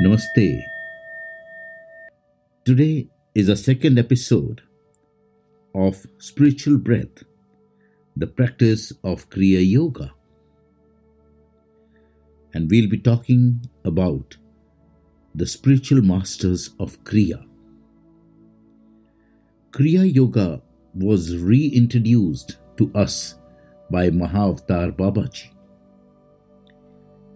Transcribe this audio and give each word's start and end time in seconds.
Namaste. 0.00 0.64
Today 2.64 3.08
is 3.34 3.50
a 3.50 3.56
second 3.56 3.98
episode 3.98 4.62
of 5.74 6.06
Spiritual 6.16 6.78
Breath, 6.78 7.24
the 8.16 8.26
practice 8.26 8.94
of 9.04 9.28
Kriya 9.28 9.60
Yoga. 9.70 10.14
And 12.54 12.70
we'll 12.70 12.88
be 12.88 12.96
talking 12.96 13.68
about 13.84 14.38
the 15.34 15.46
spiritual 15.46 16.00
masters 16.00 16.70
of 16.80 17.04
Kriya. 17.04 17.46
Kriya 19.72 20.14
Yoga 20.14 20.62
was 20.94 21.36
reintroduced 21.36 22.56
to 22.78 22.90
us 22.94 23.34
by 23.90 24.08
Mahavatar 24.08 24.96
Babaji. 24.96 25.50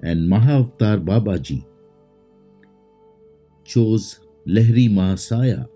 And 0.02 0.26
Mahavatar 0.26 1.04
Babaji 1.04 1.66
chose 3.66 4.20
Lahiri 4.46 4.88
Mahasaya 4.88 5.68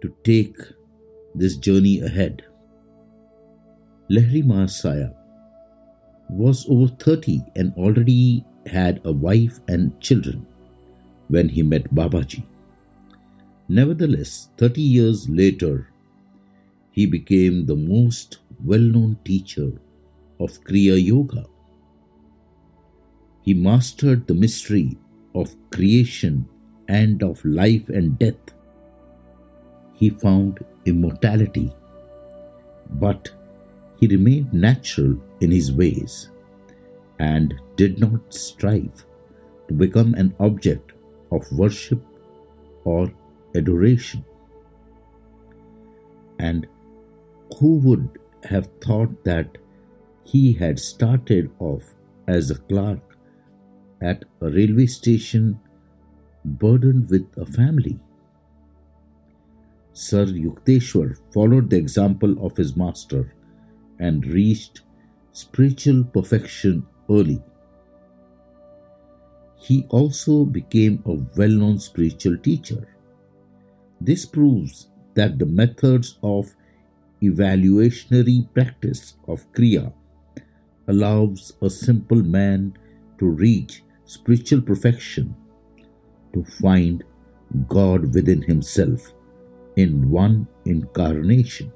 to 0.00 0.14
take 0.24 0.56
this 1.34 1.56
journey 1.56 2.00
ahead. 2.00 2.44
Lahiri 4.10 4.42
Mahasaya 4.42 5.14
was 6.30 6.66
over 6.68 6.88
30 6.88 7.42
and 7.56 7.72
already 7.76 8.44
had 8.66 9.00
a 9.04 9.12
wife 9.12 9.60
and 9.68 9.98
children 10.00 10.46
when 11.28 11.48
he 11.48 11.62
met 11.62 11.94
Babaji. 11.94 12.44
Nevertheless, 13.68 14.48
30 14.58 14.80
years 14.80 15.28
later, 15.28 15.88
he 16.92 17.04
became 17.04 17.66
the 17.66 17.76
most 17.76 18.38
well 18.64 18.80
known 18.80 19.18
teacher 19.24 19.72
of 20.40 20.62
Kriya 20.64 21.04
Yoga. 21.04 21.44
He 23.42 23.54
mastered 23.54 24.26
the 24.26 24.34
mystery 24.34 24.96
of 25.36 25.54
creation 25.70 26.48
and 26.88 27.22
of 27.22 27.44
life 27.44 27.88
and 27.88 28.18
death. 28.18 28.54
He 29.94 30.10
found 30.10 30.64
immortality, 30.84 31.72
but 33.04 33.30
he 34.00 34.06
remained 34.06 34.52
natural 34.52 35.16
in 35.40 35.50
his 35.50 35.72
ways 35.72 36.30
and 37.18 37.54
did 37.76 37.98
not 37.98 38.34
strive 38.34 39.04
to 39.68 39.74
become 39.74 40.14
an 40.14 40.34
object 40.38 40.92
of 41.32 41.50
worship 41.52 42.02
or 42.84 43.10
adoration. 43.54 44.24
And 46.38 46.66
who 47.58 47.78
would 47.78 48.18
have 48.44 48.68
thought 48.84 49.24
that 49.24 49.58
he 50.24 50.52
had 50.52 50.78
started 50.78 51.50
off 51.58 51.94
as 52.28 52.50
a 52.50 52.56
clerk 52.56 53.15
at 54.00 54.24
a 54.40 54.50
railway 54.50 54.86
station 54.86 55.58
burdened 56.44 57.08
with 57.10 57.26
a 57.36 57.46
family? 57.46 57.98
Sri 59.92 60.44
Yukteswar 60.44 61.18
followed 61.32 61.70
the 61.70 61.76
example 61.76 62.44
of 62.44 62.56
his 62.56 62.76
master 62.76 63.34
and 63.98 64.26
reached 64.26 64.82
spiritual 65.32 66.04
perfection 66.04 66.86
early. 67.10 67.42
He 69.58 69.86
also 69.88 70.44
became 70.44 71.02
a 71.06 71.14
well 71.36 71.48
known 71.48 71.78
spiritual 71.78 72.36
teacher. 72.36 72.88
This 74.00 74.26
proves 74.26 74.88
that 75.14 75.38
the 75.38 75.46
methods 75.46 76.18
of 76.22 76.54
evaluationary 77.22 78.52
practice 78.52 79.14
of 79.26 79.50
Kriya 79.52 79.92
allows 80.88 81.54
a 81.62 81.70
simple 81.70 82.22
man 82.22 82.76
to 83.18 83.26
reach 83.26 83.82
spiritual 84.06 84.62
perfection, 84.62 85.34
to 86.32 86.44
find 86.44 87.04
God 87.68 88.14
within 88.14 88.42
himself 88.42 89.12
in 89.76 90.10
one 90.10 90.46
incarnation. 90.64 91.72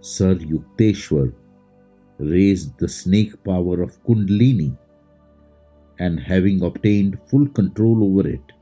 Sri 0.00 0.36
Yukteswar 0.36 1.32
raised 2.18 2.78
the 2.78 2.88
snake 2.88 3.32
power 3.44 3.82
of 3.82 4.02
Kundalini, 4.04 4.76
and 5.98 6.20
having 6.20 6.62
obtained 6.62 7.18
full 7.26 7.48
control 7.48 8.04
over 8.04 8.28
it, 8.28 8.52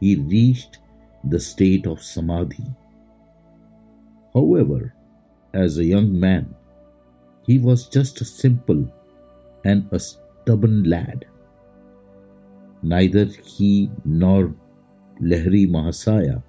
he 0.00 0.16
reached 0.16 0.78
the 1.24 1.40
state 1.40 1.86
of 1.86 2.02
Samadhi. 2.02 2.64
However, 4.32 4.94
as 5.54 5.78
a 5.78 5.84
young 5.84 6.18
man, 6.18 6.54
he 7.46 7.58
was 7.58 7.88
just 7.88 8.20
a 8.20 8.24
simple 8.24 8.86
and 9.64 9.88
a 9.90 9.98
stubborn 9.98 10.84
lad. 10.84 11.24
Neither 12.82 13.24
he 13.24 13.90
nor 14.04 14.54
Lahiri 15.20 15.68
Mahasaya 15.68 16.42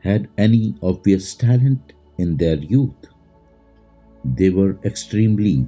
had 0.00 0.28
any 0.36 0.74
obvious 0.82 1.34
talent 1.34 1.94
in 2.18 2.36
their 2.36 2.56
youth. 2.56 3.08
They 4.24 4.50
were 4.50 4.78
extremely 4.84 5.66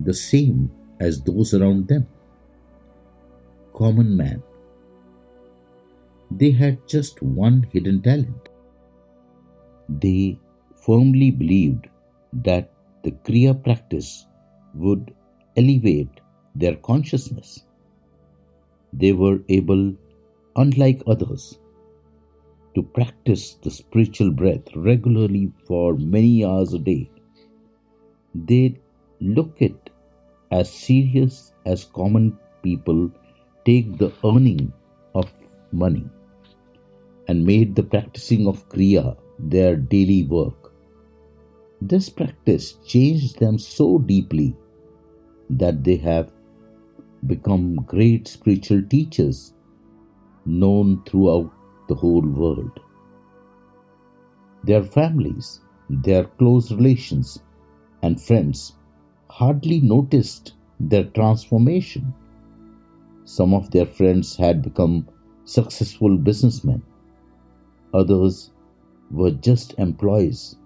the 0.00 0.14
same 0.14 0.70
as 1.00 1.20
those 1.20 1.54
around 1.54 1.88
them. 1.88 2.06
Common 3.74 4.16
man. 4.16 4.42
They 6.30 6.50
had 6.50 6.86
just 6.88 7.20
one 7.22 7.66
hidden 7.72 8.00
talent. 8.02 8.48
They 9.88 10.38
firmly 10.86 11.30
believed 11.30 11.88
that 12.32 12.72
the 13.02 13.12
Kriya 13.12 13.62
practice 13.62 14.26
would 14.74 15.14
elevate 15.56 16.20
their 16.54 16.76
consciousness. 16.76 17.64
They 18.96 19.12
were 19.12 19.40
able, 19.48 19.94
unlike 20.56 21.02
others, 21.06 21.58
to 22.74 22.82
practice 22.82 23.54
the 23.54 23.70
spiritual 23.70 24.30
breath 24.30 24.74
regularly 24.76 25.52
for 25.66 25.94
many 25.96 26.44
hours 26.44 26.74
a 26.74 26.78
day. 26.78 27.10
They 28.34 28.80
look 29.20 29.56
it 29.58 29.90
as 30.50 30.70
serious 30.70 31.52
as 31.66 31.84
common 31.84 32.38
people 32.62 33.10
take 33.64 33.96
the 33.98 34.12
earning 34.24 34.72
of 35.14 35.32
money 35.72 36.04
and 37.28 37.44
made 37.44 37.74
the 37.74 37.82
practicing 37.82 38.46
of 38.46 38.68
Kriya 38.68 39.16
their 39.38 39.76
daily 39.76 40.24
work. 40.24 40.72
This 41.80 42.08
practice 42.08 42.74
changed 42.86 43.38
them 43.40 43.58
so 43.58 43.98
deeply 43.98 44.54
that 45.50 45.82
they 45.84 45.96
have 45.96 46.30
become 47.26 47.76
great 47.76 48.28
spiritual 48.28 48.82
teachers 48.82 49.54
known 50.46 51.02
throughout 51.04 51.50
the 51.88 51.94
whole 51.94 52.20
world. 52.20 52.80
Their 54.64 54.82
families, 54.82 55.60
their 55.88 56.24
close 56.24 56.70
relations, 56.72 57.40
and 58.02 58.20
friends 58.20 58.76
hardly 59.30 59.80
noticed 59.80 60.54
their 60.80 61.04
transformation. 61.04 62.14
Some 63.24 63.54
of 63.54 63.70
their 63.70 63.86
friends 63.86 64.36
had 64.36 64.62
become 64.62 65.08
successful 65.44 66.16
businessmen, 66.16 66.82
others 67.92 68.50
were 69.10 69.30
just 69.30 69.74
employees 69.78 70.56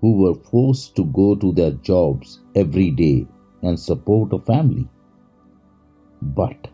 who 0.00 0.16
were 0.16 0.34
forced 0.34 0.96
to 0.96 1.04
go 1.06 1.34
to 1.36 1.52
their 1.52 1.70
jobs 1.70 2.40
every 2.56 2.90
day 2.90 3.26
and 3.62 3.78
support 3.78 4.32
a 4.32 4.38
family. 4.40 4.88
But 6.34 6.68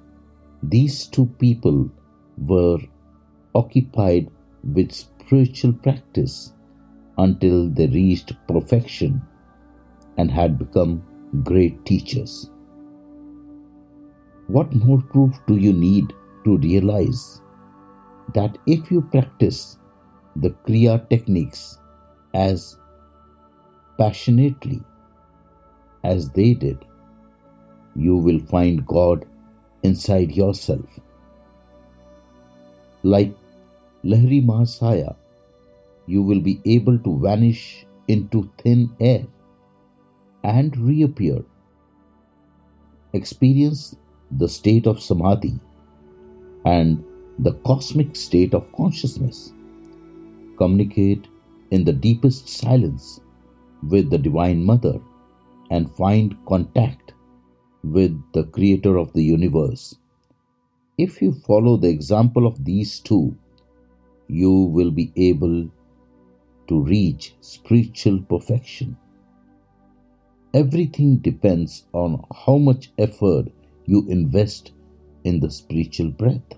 these 0.63 1.07
two 1.07 1.27
people 1.39 1.91
were 2.37 2.79
occupied 3.55 4.31
with 4.63 4.93
spiritual 4.93 5.73
practice 5.73 6.53
until 7.17 7.69
they 7.69 7.87
reached 7.87 8.35
perfection 8.47 9.23
and 10.17 10.31
had 10.31 10.59
become 10.59 11.03
great 11.45 11.85
teachers. 11.85 12.51
What 14.47 14.75
more 14.75 15.03
proof 15.03 15.35
do 15.47 15.57
you 15.57 15.73
need 15.73 16.13
to 16.45 16.57
realize 16.59 17.43
that 18.35 18.59
if 18.67 18.91
you 18.91 19.03
practice 19.03 19.79
the 20.37 20.51
Kriya 20.67 21.09
techniques 21.09 21.79
as 22.35 22.79
passionately 23.99 24.83
as 26.05 26.31
they 26.31 26.55
did, 26.55 26.85
you 27.97 28.17
will 28.17 28.39
find 28.39 28.87
God 28.87 29.27
inside 29.83 30.33
yourself. 30.33 31.01
Like 33.03 33.35
Lahiri 34.05 34.45
Mahasaya, 34.45 35.17
you 36.07 36.23
will 36.23 36.41
be 36.41 36.61
able 36.65 36.99
to 36.99 37.19
vanish 37.21 37.87
into 38.09 38.51
thin 38.59 38.91
air 39.01 39.27
and 40.45 40.77
reappear. 40.77 41.45
Experience 43.13 43.97
the 44.31 44.49
state 44.49 44.87
of 44.87 45.01
Samadhi 45.01 45.59
and 46.65 47.05
the 47.39 47.53
cosmic 47.67 48.17
state 48.17 48.55
of 48.55 48.71
consciousness. 48.73 49.53
Communicate 50.57 51.29
in 51.71 51.85
the 51.85 51.93
deepest 51.93 52.49
silence 52.49 53.21
with 53.89 54.11
the 54.11 54.19
Divine 54.19 54.65
Mother 54.65 55.01
and 55.71 55.95
find 55.97 56.37
contact 56.47 57.08
with 57.85 58.21
the 58.33 58.45
creator 58.45 58.97
of 58.97 59.13
the 59.13 59.23
universe. 59.23 59.97
If 60.97 61.23
you 61.23 61.33
follow 61.33 61.77
the 61.77 61.89
example 61.89 62.47
of 62.47 62.65
these 62.65 63.01
two, 63.01 63.37
you 64.27 64.53
will 64.53 64.91
be 64.91 65.13
able 65.17 65.71
to 66.69 66.83
reach 66.83 67.35
spiritual 67.41 68.21
perfection. 68.23 68.97
Everything 70.55 71.19
depends 71.19 71.85
on 71.93 72.25
how 72.35 72.57
much 72.57 72.91
effort 72.99 73.47
you 73.87 74.07
invest 74.09 74.73
in 75.25 75.41
the 75.41 75.51
spiritual 75.51 76.11
breath. 76.11 76.55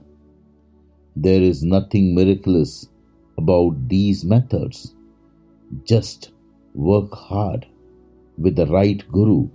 There 1.17 1.43
is 1.43 1.63
nothing 1.63 2.15
miraculous 2.15 2.89
about 3.37 3.89
these 3.89 4.25
methods. 4.25 4.95
Just 5.85 6.33
work 6.75 7.13
hard 7.15 7.67
with 8.39 8.57
the 8.57 8.67
right 8.67 9.07
guru 9.13 9.49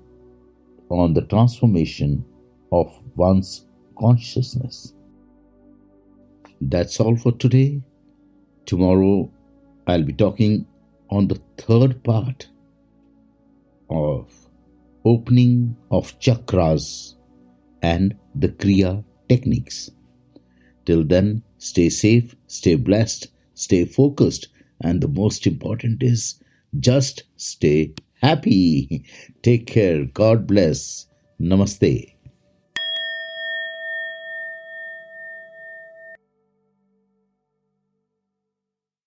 on 0.90 1.14
the 1.14 1.22
transformation 1.22 2.24
of 2.72 2.92
one's 3.16 3.66
consciousness. 3.98 4.94
That's 6.62 7.00
all 7.00 7.16
for 7.16 7.32
today. 7.32 7.82
Tomorrow 8.66 9.32
I'll 9.88 10.04
be 10.04 10.14
talking 10.14 10.66
on 11.10 11.28
the 11.28 11.40
third 11.58 12.04
part 12.04 12.48
of 13.90 14.32
opening 15.04 15.76
of 15.92 16.20
chakras 16.20 17.16
and 17.82 18.16
the 18.34 18.50
Kriya 18.50 19.04
techniques. 19.30 19.92
Till 20.86 21.04
then, 21.04 21.44
stay 21.58 21.90
safe, 21.90 22.36
stay 22.48 22.76
blessed, 22.76 23.28
stay 23.54 23.86
focused, 23.86 24.48
and 24.82 25.02
the 25.02 25.08
most 25.08 25.46
important 25.46 26.02
is 26.02 26.42
just 26.80 27.24
stay 27.38 27.94
happy. 28.26 29.04
Take 29.44 29.68
care. 29.68 30.06
God 30.06 30.48
bless. 30.48 31.08
Namaste. 31.42 32.15